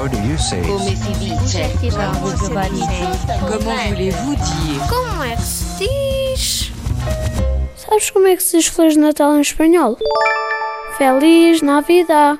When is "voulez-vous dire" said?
3.90-4.80